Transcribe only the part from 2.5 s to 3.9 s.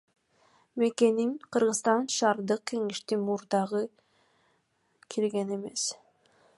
кеңештин мурдагы